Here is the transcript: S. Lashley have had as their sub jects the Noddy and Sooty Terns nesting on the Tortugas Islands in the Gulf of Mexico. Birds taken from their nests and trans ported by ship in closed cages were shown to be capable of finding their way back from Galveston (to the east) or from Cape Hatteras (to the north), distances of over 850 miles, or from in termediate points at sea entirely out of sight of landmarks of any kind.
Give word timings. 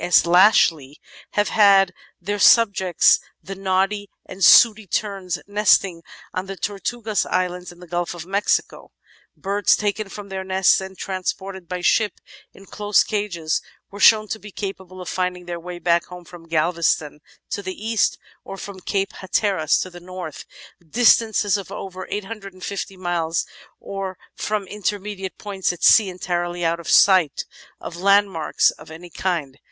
S. 0.03 0.25
Lashley 0.25 0.99
have 1.33 1.49
had 1.49 1.89
as 1.91 1.93
their 2.19 2.39
sub 2.39 2.73
jects 2.73 3.19
the 3.43 3.53
Noddy 3.53 4.09
and 4.25 4.43
Sooty 4.43 4.87
Terns 4.87 5.37
nesting 5.45 6.01
on 6.33 6.47
the 6.47 6.57
Tortugas 6.57 7.27
Islands 7.27 7.71
in 7.71 7.79
the 7.79 7.85
Gulf 7.85 8.15
of 8.15 8.25
Mexico. 8.25 8.89
Birds 9.37 9.75
taken 9.75 10.09
from 10.09 10.29
their 10.29 10.43
nests 10.43 10.81
and 10.81 10.97
trans 10.97 11.33
ported 11.33 11.67
by 11.67 11.81
ship 11.81 12.13
in 12.51 12.65
closed 12.65 13.05
cages 13.05 13.61
were 13.91 13.99
shown 13.99 14.27
to 14.29 14.39
be 14.39 14.49
capable 14.49 15.01
of 15.01 15.07
finding 15.07 15.45
their 15.45 15.59
way 15.59 15.77
back 15.77 16.05
from 16.25 16.47
Galveston 16.47 17.19
(to 17.51 17.61
the 17.61 17.75
east) 17.77 18.17
or 18.43 18.57
from 18.57 18.79
Cape 18.79 19.13
Hatteras 19.13 19.77
(to 19.81 19.91
the 19.91 19.99
north), 19.99 20.45
distances 20.83 21.57
of 21.57 21.71
over 21.71 22.07
850 22.09 22.97
miles, 22.97 23.45
or 23.79 24.17
from 24.33 24.65
in 24.65 24.81
termediate 24.81 25.37
points 25.37 25.71
at 25.71 25.83
sea 25.83 26.09
entirely 26.09 26.65
out 26.65 26.79
of 26.79 26.89
sight 26.89 27.45
of 27.79 27.95
landmarks 27.95 28.71
of 28.71 28.89
any 28.89 29.11
kind. 29.11 29.59